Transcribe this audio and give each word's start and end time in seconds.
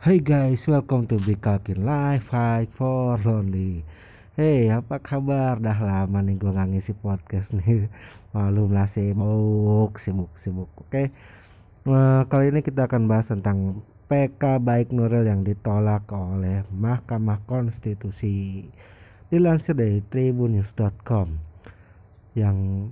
Hey 0.00 0.24
guys, 0.24 0.64
welcome 0.64 1.04
to 1.12 1.20
Big 1.20 1.44
Kalkin 1.44 1.84
Live 1.84 2.32
Fight 2.32 2.72
for 2.72 3.20
Lonely. 3.20 3.84
Hey, 4.32 4.72
apa 4.72 4.96
kabar? 4.96 5.60
Dah 5.60 5.76
lama 5.76 6.24
nih 6.24 6.40
gue 6.40 6.48
nggak 6.48 6.72
ngisi 6.72 6.96
podcast 6.96 7.52
nih. 7.52 7.84
Malum 8.32 8.72
lah 8.72 8.88
sibuk, 8.88 10.00
sibuk, 10.00 10.32
sibuk. 10.40 10.72
Oke. 10.80 11.12
Nah, 11.84 12.24
kali 12.32 12.48
ini 12.48 12.64
kita 12.64 12.88
akan 12.88 13.12
bahas 13.12 13.28
tentang 13.28 13.84
PK 14.08 14.64
baik 14.64 14.88
Nuril 14.88 15.28
yang 15.28 15.44
ditolak 15.44 16.08
oleh 16.08 16.64
Mahkamah 16.72 17.44
Konstitusi. 17.44 18.72
Dilansir 19.28 19.76
dari 19.76 20.00
tribunnews.com 20.00 21.28
yang 22.40 22.88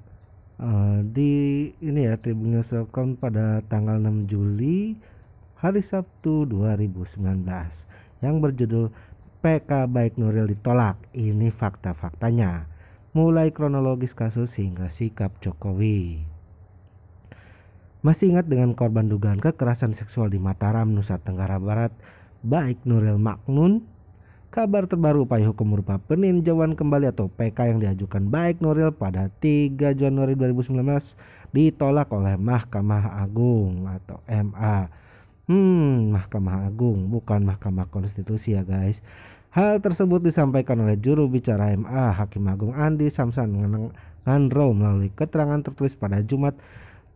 uh, 0.61 1.01
di 1.09 1.73
ini 1.81 2.05
ya 2.05 2.21
tribunnews.com 2.21 3.17
pada 3.17 3.65
tanggal 3.65 3.97
6 3.97 4.29
Juli 4.29 5.17
hari 5.59 5.83
Sabtu 5.83 6.47
2019 6.47 7.19
yang 8.23 8.39
berjudul 8.39 8.95
PK 9.43 9.91
Baik 9.91 10.15
Nuril 10.15 10.47
ditolak. 10.47 11.03
Ini 11.11 11.51
fakta-faktanya. 11.51 12.71
Mulai 13.11 13.51
kronologis 13.51 14.15
kasus 14.15 14.55
hingga 14.63 14.87
sikap 14.87 15.43
Jokowi. 15.43 16.23
Masih 18.07 18.31
ingat 18.31 18.47
dengan 18.47 18.79
korban 18.79 19.11
dugaan 19.11 19.43
kekerasan 19.43 19.99
seksual 19.99 20.31
di 20.31 20.39
Mataram, 20.39 20.95
Nusa 20.95 21.19
Tenggara 21.19 21.59
Barat, 21.59 21.91
baik 22.47 22.87
Nuril 22.87 23.19
Maknun? 23.19 23.83
Kabar 24.55 24.87
terbaru 24.87 25.27
upaya 25.27 25.51
hukum 25.51 25.75
berupa 25.75 25.99
peninjauan 25.99 26.79
kembali 26.79 27.11
atau 27.11 27.27
PK 27.29 27.75
yang 27.75 27.79
diajukan 27.83 28.31
baik 28.31 28.63
Nuril 28.63 28.95
pada 28.95 29.29
3 29.43 29.75
Januari 29.93 30.39
2019 30.39 30.79
ditolak 31.51 32.09
oleh 32.15 32.39
Mahkamah 32.39 33.19
Agung 33.21 33.91
atau 33.91 34.23
MA 34.25 35.08
Hmm, 35.49 36.13
Mahkamah 36.13 36.69
Agung 36.69 37.09
bukan 37.09 37.41
Mahkamah 37.41 37.89
Konstitusi 37.89 38.53
ya 38.53 38.69
guys. 38.69 39.01
Hal 39.49 39.81
tersebut 39.81 40.21
disampaikan 40.21 40.77
oleh 40.85 41.01
juru 41.01 41.25
bicara 41.25 41.73
MA 41.73 42.13
Hakim 42.13 42.45
Agung 42.53 42.77
Andi 42.77 43.09
Samsan 43.09 43.57
Ngandro 44.29 44.77
melalui 44.77 45.09
keterangan 45.09 45.65
tertulis 45.65 45.97
pada 45.97 46.21
Jumat 46.21 46.53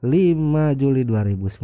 5 0.00 0.80
Juli 0.80 1.04
2019. 1.04 1.60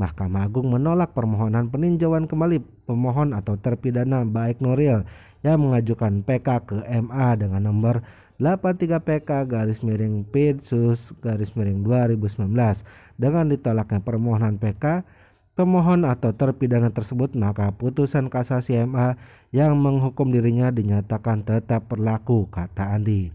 Mahkamah 0.00 0.48
Agung 0.48 0.72
menolak 0.72 1.12
permohonan 1.12 1.68
peninjauan 1.68 2.24
kembali 2.24 2.88
pemohon 2.88 3.36
atau 3.36 3.60
terpidana 3.60 4.24
baik 4.24 4.64
Nuril 4.64 5.04
yang 5.44 5.60
mengajukan 5.60 6.24
PK 6.24 6.48
ke 6.72 6.76
MA 7.04 7.36
dengan 7.36 7.68
nomor 7.68 8.00
83 8.40 8.96
PK 8.96 9.44
garis 9.44 9.84
miring 9.84 10.24
Pidsus 10.24 11.12
garis 11.20 11.52
miring 11.52 11.84
2019 11.84 12.48
dengan 13.20 13.44
ditolaknya 13.52 14.00
permohonan 14.00 14.56
PK 14.56 15.04
pemohon 15.60 16.08
atau 16.08 16.32
terpidana 16.32 16.88
tersebut 16.88 17.36
maka 17.36 17.68
putusan 17.76 18.32
kasasi 18.32 18.80
MA 18.88 19.20
yang 19.52 19.76
menghukum 19.76 20.32
dirinya 20.32 20.72
dinyatakan 20.72 21.44
tetap 21.44 21.84
berlaku 21.92 22.48
kata 22.48 22.96
Andi. 22.96 23.28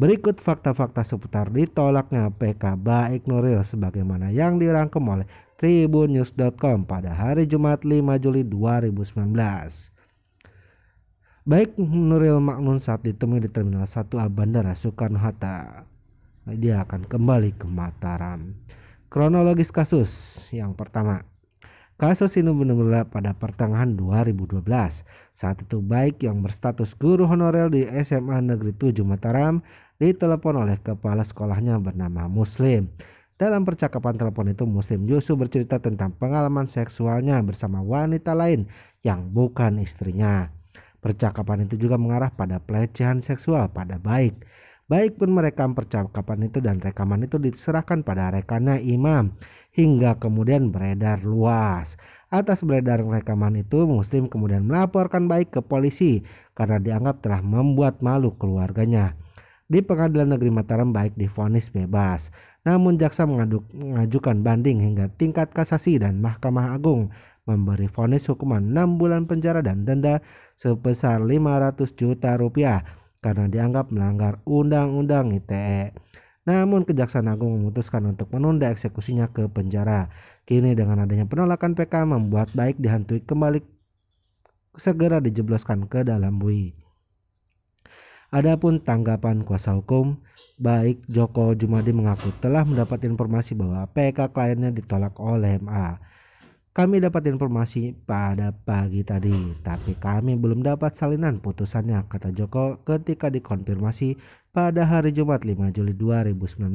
Berikut 0.00 0.40
fakta-fakta 0.40 1.04
seputar 1.04 1.52
ditolaknya 1.52 2.32
PK 2.32 2.80
Baik 2.80 3.28
Nuril 3.28 3.60
sebagaimana 3.60 4.32
yang 4.32 4.56
dirangkum 4.56 5.04
oleh 5.12 5.28
tribunnews.com 5.60 6.88
pada 6.88 7.12
hari 7.12 7.44
Jumat 7.44 7.84
5 7.84 8.16
Juli 8.16 8.40
2019. 8.48 9.12
Baik 11.44 11.76
Nuril 11.76 12.40
Maknun 12.40 12.80
saat 12.80 13.04
ditemui 13.04 13.44
di 13.44 13.52
Terminal 13.52 13.84
1 13.84 14.08
A 14.16 14.32
Bandara 14.32 14.72
Soekarno-Hatta. 14.72 15.84
Dia 16.56 16.88
akan 16.88 17.04
kembali 17.04 17.60
ke 17.60 17.68
Mataram. 17.68 18.56
Kronologis 19.12 19.68
kasus 19.68 20.08
yang 20.54 20.72
pertama 20.72 21.28
Kasus 22.00 22.32
ini 22.40 22.48
bermula 22.48 23.04
pada 23.04 23.36
pertengahan 23.36 23.92
2012. 23.92 24.64
Saat 25.36 25.68
itu 25.68 25.84
baik 25.84 26.24
yang 26.24 26.40
berstatus 26.40 26.96
guru 26.96 27.28
honorer 27.28 27.68
di 27.68 27.84
SMA 28.00 28.40
Negeri 28.40 28.72
7 28.72 29.04
Mataram 29.04 29.60
ditelepon 30.00 30.64
oleh 30.64 30.80
kepala 30.80 31.20
sekolahnya 31.20 31.76
bernama 31.76 32.24
Muslim. 32.24 32.88
Dalam 33.36 33.68
percakapan 33.68 34.16
telepon 34.16 34.48
itu 34.48 34.64
Muslim 34.64 35.04
Yusuf 35.04 35.36
bercerita 35.36 35.76
tentang 35.76 36.16
pengalaman 36.16 36.64
seksualnya 36.64 37.36
bersama 37.44 37.84
wanita 37.84 38.32
lain 38.32 38.64
yang 39.04 39.28
bukan 39.28 39.76
istrinya. 39.84 40.56
Percakapan 41.04 41.68
itu 41.68 41.76
juga 41.76 42.00
mengarah 42.00 42.32
pada 42.32 42.64
pelecehan 42.64 43.20
seksual 43.20 43.76
pada 43.76 44.00
baik. 44.00 44.40
Baik 44.90 45.22
pun 45.22 45.30
merekam 45.30 45.70
percakapan 45.70 46.50
itu 46.50 46.58
dan 46.58 46.82
rekaman 46.82 47.22
itu 47.22 47.38
diserahkan 47.38 48.02
pada 48.02 48.34
rekannya 48.34 48.82
Imam 48.82 49.38
hingga 49.70 50.18
kemudian 50.18 50.74
beredar 50.74 51.22
luas. 51.22 51.94
Atas 52.26 52.66
beredar 52.66 52.98
rekaman 53.06 53.62
itu, 53.62 53.86
Muslim 53.86 54.26
kemudian 54.26 54.66
melaporkan 54.66 55.30
baik 55.30 55.54
ke 55.54 55.60
polisi 55.62 56.26
karena 56.58 56.82
dianggap 56.82 57.22
telah 57.22 57.38
membuat 57.38 58.02
malu 58.02 58.34
keluarganya. 58.34 59.14
Di 59.70 59.78
pengadilan 59.78 60.34
negeri 60.34 60.50
Mataram 60.50 60.90
baik 60.90 61.14
difonis 61.14 61.70
bebas. 61.70 62.34
Namun 62.66 62.98
jaksa 62.98 63.30
mengaduk, 63.30 63.70
mengajukan 63.70 64.42
banding 64.42 64.82
hingga 64.82 65.06
tingkat 65.14 65.54
kasasi 65.54 66.02
dan 66.02 66.18
Mahkamah 66.18 66.74
Agung 66.74 67.14
memberi 67.48 67.90
vonis 67.90 68.26
hukuman 68.30 68.62
6 68.62 69.00
bulan 69.00 69.26
penjara 69.26 69.58
dan 69.64 69.82
denda 69.82 70.22
sebesar 70.54 71.18
500 71.24 71.98
juta 71.98 72.36
rupiah 72.38 72.84
karena 73.20 73.46
dianggap 73.46 73.92
melanggar 73.92 74.40
Undang-Undang 74.48 75.36
ITE. 75.36 75.92
Namun 76.48 76.88
Kejaksaan 76.88 77.28
Agung 77.28 77.60
memutuskan 77.60 78.08
untuk 78.08 78.32
menunda 78.32 78.72
eksekusinya 78.72 79.30
ke 79.30 79.46
penjara. 79.52 80.08
Kini 80.48 80.72
dengan 80.72 81.04
adanya 81.04 81.28
penolakan 81.28 81.76
PK 81.76 82.08
membuat 82.08 82.50
baik 82.56 82.80
dihantui 82.80 83.22
kembali 83.22 83.60
segera 84.74 85.20
dijebloskan 85.20 85.86
ke 85.86 86.02
dalam 86.02 86.40
bui. 86.40 86.74
Adapun 88.30 88.78
tanggapan 88.78 89.42
kuasa 89.42 89.74
hukum, 89.74 90.22
baik 90.54 91.02
Joko 91.10 91.50
Jumadi 91.58 91.90
mengaku 91.90 92.30
telah 92.38 92.62
mendapat 92.62 93.02
informasi 93.02 93.58
bahwa 93.58 93.90
PK 93.90 94.30
kliennya 94.30 94.70
ditolak 94.70 95.18
oleh 95.18 95.58
MA. 95.58 95.98
Kami 96.80 96.96
dapat 96.96 97.28
informasi 97.28 97.92
pada 98.08 98.56
pagi 98.56 99.04
tadi, 99.04 99.52
tapi 99.60 100.00
kami 100.00 100.32
belum 100.40 100.64
dapat 100.64 100.96
salinan 100.96 101.36
putusannya, 101.36 102.08
kata 102.08 102.32
Joko 102.32 102.80
ketika 102.88 103.28
dikonfirmasi 103.28 104.16
pada 104.48 104.88
hari 104.88 105.12
Jumat 105.12 105.44
5 105.44 105.76
Juli 105.76 105.92
2019. 105.92 106.72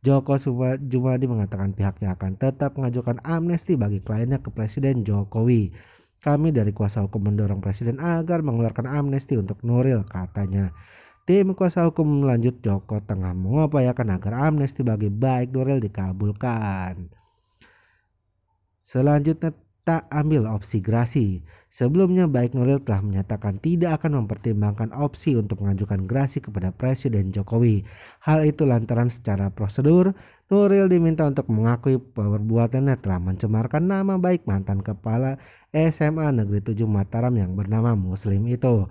Joko 0.00 0.32
Jumadi 0.80 1.28
mengatakan 1.28 1.76
pihaknya 1.76 2.16
akan 2.16 2.40
tetap 2.40 2.80
mengajukan 2.80 3.20
amnesti 3.20 3.76
bagi 3.76 4.00
kliennya 4.00 4.40
ke 4.40 4.48
Presiden 4.48 5.04
Jokowi. 5.04 5.76
Kami 6.24 6.48
dari 6.48 6.72
kuasa 6.72 7.04
hukum 7.04 7.28
mendorong 7.28 7.60
Presiden 7.60 8.00
agar 8.00 8.40
mengeluarkan 8.40 8.88
amnesti 8.88 9.36
untuk 9.36 9.60
Nuril, 9.60 10.08
katanya. 10.08 10.72
Tim 11.28 11.52
kuasa 11.52 11.84
hukum 11.84 12.24
melanjut 12.24 12.64
Joko 12.64 13.04
tengah 13.04 13.36
mengupayakan 13.36 14.08
agar 14.08 14.48
amnesti 14.48 14.80
bagi 14.80 15.12
baik 15.12 15.52
Nuril 15.52 15.84
dikabulkan. 15.84 17.17
Selanjutnya 18.88 19.52
tak 19.84 20.08
ambil 20.08 20.48
opsi 20.48 20.80
gerasi. 20.80 21.44
Sebelumnya 21.68 22.24
baik 22.24 22.56
Nuril 22.56 22.80
telah 22.80 23.04
menyatakan 23.04 23.60
tidak 23.60 24.00
akan 24.00 24.24
mempertimbangkan 24.24 24.96
opsi 24.96 25.36
untuk 25.36 25.60
mengajukan 25.60 26.08
gerasi 26.08 26.40
kepada 26.40 26.72
Presiden 26.72 27.28
Jokowi. 27.28 27.84
Hal 28.24 28.48
itu 28.48 28.64
lantaran 28.64 29.12
secara 29.12 29.52
prosedur 29.52 30.16
Nuril 30.48 30.88
diminta 30.88 31.28
untuk 31.28 31.52
mengakui 31.52 32.00
perbuatannya 32.00 32.96
telah 33.04 33.20
mencemarkan 33.20 33.84
nama 33.84 34.16
baik 34.16 34.48
mantan 34.48 34.80
kepala 34.80 35.36
SMA 35.68 36.32
Negeri 36.32 36.64
7 36.64 36.88
Mataram 36.88 37.36
yang 37.36 37.52
bernama 37.52 37.92
Muslim 37.92 38.48
itu. 38.48 38.88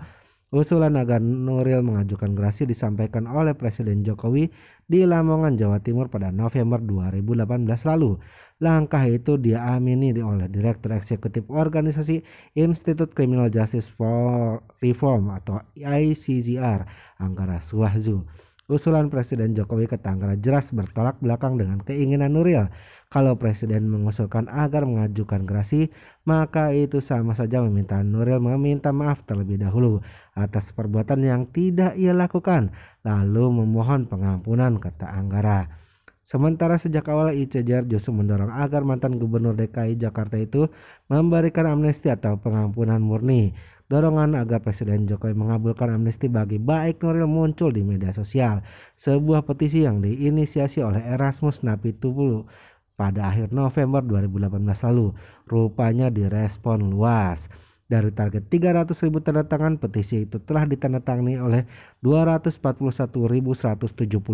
Usulan 0.48 0.96
agar 0.96 1.20
Nuril 1.20 1.84
mengajukan 1.84 2.32
gerasi 2.32 2.64
disampaikan 2.64 3.28
oleh 3.28 3.52
Presiden 3.52 4.00
Jokowi 4.00 4.48
di 4.88 5.04
Lamongan, 5.04 5.60
Jawa 5.60 5.84
Timur 5.84 6.08
pada 6.08 6.32
November 6.32 6.80
2018 6.80 7.68
lalu. 7.84 8.16
Langkah 8.56 9.04
itu 9.04 9.36
diamini 9.36 10.16
oleh 10.16 10.48
Direktur 10.48 10.96
Eksekutif 10.96 11.44
Organisasi 11.52 12.24
Institut 12.56 13.12
Criminal 13.12 13.52
Justice 13.52 13.92
for 13.92 14.64
Reform 14.80 15.36
atau 15.36 15.60
ICGR, 15.76 16.88
Anggara 17.20 17.60
Suwahzu. 17.60 18.47
Usulan 18.68 19.08
Presiden 19.08 19.56
Jokowi 19.56 19.88
ke 19.88 19.96
Tangerang 19.96 20.44
jelas 20.44 20.68
bertolak 20.76 21.16
belakang 21.24 21.56
dengan 21.56 21.80
keinginan 21.80 22.36
Nuril. 22.36 22.68
Kalau 23.08 23.40
Presiden 23.40 23.88
mengusulkan 23.88 24.44
agar 24.44 24.84
mengajukan 24.84 25.48
gerasi, 25.48 25.88
maka 26.28 26.76
itu 26.76 27.00
sama 27.00 27.32
saja 27.32 27.64
meminta 27.64 27.96
Nuril 28.04 28.44
meminta 28.44 28.92
maaf 28.92 29.24
terlebih 29.24 29.56
dahulu 29.56 30.04
atas 30.36 30.76
perbuatan 30.76 31.24
yang 31.24 31.48
tidak 31.48 31.96
ia 31.96 32.12
lakukan, 32.12 32.76
lalu 33.08 33.64
memohon 33.64 34.04
pengampunan, 34.04 34.76
kata 34.76 35.16
Anggara. 35.16 35.87
Sementara 36.28 36.76
sejak 36.76 37.08
awal 37.08 37.32
ICJR 37.32 37.88
justru 37.88 38.12
mendorong 38.12 38.52
agar 38.52 38.84
mantan 38.84 39.16
gubernur 39.16 39.56
DKI 39.56 39.96
Jakarta 39.96 40.36
itu 40.36 40.68
memberikan 41.08 41.64
amnesti 41.64 42.12
atau 42.12 42.36
pengampunan 42.36 43.00
murni. 43.00 43.56
Dorongan 43.88 44.36
agar 44.36 44.60
Presiden 44.60 45.08
Jokowi 45.08 45.32
mengabulkan 45.32 45.88
amnesti 45.88 46.28
bagi 46.28 46.60
baik 46.60 47.00
Nuril 47.00 47.24
muncul 47.24 47.72
di 47.72 47.80
media 47.80 48.12
sosial. 48.12 48.60
Sebuah 49.00 49.48
petisi 49.48 49.88
yang 49.88 50.04
diinisiasi 50.04 50.84
oleh 50.84 51.00
Erasmus 51.00 51.64
Napitupulu 51.64 52.44
pada 52.92 53.32
akhir 53.32 53.48
November 53.48 54.04
2018 54.04 54.84
lalu. 54.92 55.16
Rupanya 55.48 56.12
direspon 56.12 56.92
luas. 56.92 57.48
Dari 57.88 58.12
target 58.12 58.52
300 58.52 58.92
ribu 59.00 59.24
tanda 59.24 59.48
tangan, 59.48 59.80
petisi 59.80 60.28
itu 60.28 60.36
telah 60.44 60.68
ditandatangani 60.68 61.40
oleh 61.40 61.64
241.170 62.04 63.16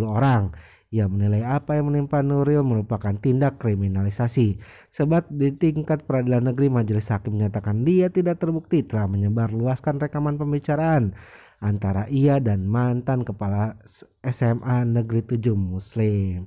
orang. 0.02 0.50
Ia 0.94 1.10
menilai 1.10 1.42
apa 1.42 1.74
yang 1.74 1.90
menimpa 1.90 2.22
Nuril 2.22 2.62
merupakan 2.62 3.18
tindak 3.18 3.58
kriminalisasi. 3.58 4.62
Sebab 4.94 5.26
di 5.26 5.50
tingkat 5.50 6.06
peradilan 6.06 6.54
negeri 6.54 6.70
majelis 6.70 7.10
hakim 7.10 7.34
menyatakan 7.34 7.82
dia 7.82 8.14
tidak 8.14 8.38
terbukti 8.38 8.86
telah 8.86 9.10
menyebar 9.10 9.50
luaskan 9.50 9.98
rekaman 9.98 10.38
pembicaraan 10.38 11.18
antara 11.58 12.06
ia 12.06 12.38
dan 12.38 12.70
mantan 12.70 13.26
kepala 13.26 13.74
SMA 14.22 14.86
Negeri 14.86 15.26
7 15.34 15.58
Muslim. 15.58 16.46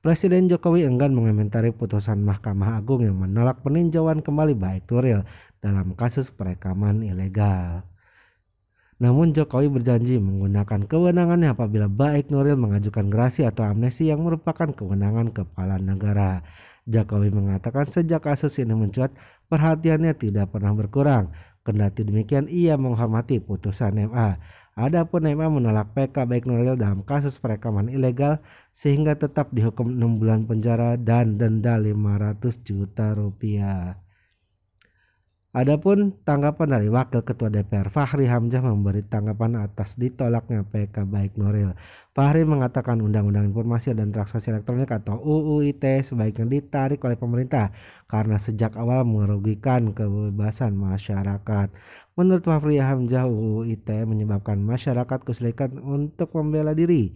Presiden 0.00 0.48
Jokowi 0.48 0.88
enggan 0.88 1.12
mengomentari 1.12 1.68
putusan 1.68 2.24
Mahkamah 2.24 2.80
Agung 2.80 3.04
yang 3.04 3.20
menolak 3.20 3.60
peninjauan 3.60 4.24
kembali 4.24 4.56
baik 4.56 4.88
Nuril 4.88 5.20
dalam 5.60 5.92
kasus 5.92 6.32
perekaman 6.32 7.04
ilegal. 7.04 7.84
Namun 9.02 9.34
Jokowi 9.34 9.66
berjanji 9.70 10.22
menggunakan 10.22 10.86
kewenangannya 10.86 11.50
apabila 11.54 11.90
baik 11.90 12.30
Nuril 12.30 12.54
mengajukan 12.54 13.10
gerasi 13.10 13.42
atau 13.42 13.66
amnesti 13.66 14.06
yang 14.10 14.22
merupakan 14.22 14.70
kewenangan 14.70 15.34
kepala 15.34 15.82
negara. 15.82 16.46
Jokowi 16.86 17.32
mengatakan 17.32 17.90
sejak 17.90 18.22
kasus 18.22 18.60
ini 18.60 18.76
mencuat 18.76 19.10
perhatiannya 19.50 20.14
tidak 20.14 20.54
pernah 20.54 20.76
berkurang. 20.76 21.34
Kendati 21.64 22.04
demikian 22.04 22.46
ia 22.46 22.76
menghormati 22.76 23.40
putusan 23.40 23.96
MA. 24.12 24.36
Adapun 24.76 25.24
MA 25.32 25.48
menolak 25.48 25.96
PK 25.96 26.28
baik 26.28 26.44
Nuril 26.44 26.76
dalam 26.76 27.00
kasus 27.06 27.40
perekaman 27.40 27.88
ilegal 27.88 28.44
sehingga 28.74 29.16
tetap 29.16 29.48
dihukum 29.54 29.88
6 29.96 30.20
bulan 30.20 30.44
penjara 30.44 31.00
dan 31.00 31.40
denda 31.40 31.80
500 31.80 32.60
juta 32.66 33.16
rupiah. 33.16 34.03
Adapun 35.54 36.10
tanggapan 36.26 36.66
dari 36.66 36.90
Wakil 36.90 37.22
Ketua 37.22 37.46
DPR 37.46 37.86
Fahri 37.86 38.26
Hamzah 38.26 38.58
memberi 38.58 39.06
tanggapan 39.06 39.54
atas 39.62 39.94
ditolaknya 39.94 40.66
PK 40.66 41.06
Baik 41.06 41.38
Nuril. 41.38 41.78
Fahri 42.10 42.42
mengatakan 42.42 42.98
Undang-Undang 42.98 43.54
Informasi 43.54 43.94
dan 43.94 44.10
Transaksi 44.10 44.50
Elektronik 44.50 44.90
atau 44.90 45.14
UU 45.14 45.62
ITE 45.70 46.02
sebaiknya 46.02 46.58
ditarik 46.58 46.98
oleh 47.06 47.14
pemerintah 47.14 47.70
karena 48.10 48.34
sejak 48.42 48.74
awal 48.74 49.06
merugikan 49.06 49.94
kebebasan 49.94 50.74
masyarakat. 50.74 51.70
Menurut 52.18 52.42
Fahri 52.42 52.82
Hamzah, 52.82 53.30
UU 53.30 53.70
ITE 53.78 54.10
menyebabkan 54.10 54.58
masyarakat 54.58 55.22
kesulitan 55.22 55.78
untuk 55.78 56.34
membela 56.34 56.74
diri 56.74 57.14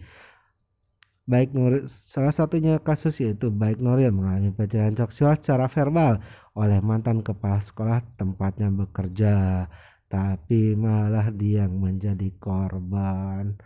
baik 1.29 1.53
Nuril 1.53 1.85
salah 1.85 2.33
satunya 2.33 2.81
kasus 2.81 3.21
yaitu 3.21 3.53
baik 3.53 3.77
Nuril 3.77 4.09
mengalami 4.09 4.49
pelecehan 4.49 4.97
seksual 4.97 5.37
secara 5.37 5.69
verbal 5.69 6.17
oleh 6.57 6.81
mantan 6.81 7.21
kepala 7.21 7.61
sekolah 7.61 8.01
tempatnya 8.17 8.73
bekerja 8.73 9.69
tapi 10.09 10.73
malah 10.73 11.29
dia 11.29 11.69
yang 11.69 11.77
menjadi 11.77 12.33
korban. 12.41 13.61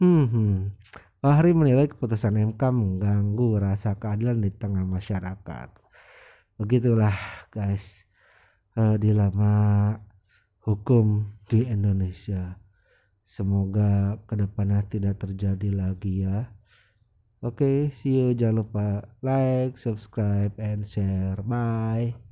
Hmm, 0.00 0.24
hmm. 0.24 0.56
Fahri 1.20 1.52
menilai 1.52 1.84
keputusan 1.92 2.56
MK 2.56 2.62
mengganggu 2.72 3.60
rasa 3.60 4.00
keadilan 4.00 4.40
di 4.40 4.48
tengah 4.48 4.88
masyarakat. 4.88 5.68
Begitulah 6.56 7.14
guys 7.52 8.08
uh, 8.80 8.96
dilema 8.96 10.00
hukum 10.64 11.28
di 11.44 11.68
Indonesia. 11.68 12.56
Semoga 13.28 14.16
ke 14.24 14.34
depannya 14.34 14.80
tidak 14.88 15.20
terjadi 15.20 15.68
lagi 15.76 16.24
ya 16.24 16.61
Oke, 17.42 17.58
okay, 17.58 17.78
see 17.90 18.22
you. 18.22 18.38
Jangan 18.38 18.62
lupa 18.62 18.86
like, 19.18 19.74
subscribe, 19.74 20.54
and 20.62 20.86
share. 20.86 21.42
Bye. 21.42 22.31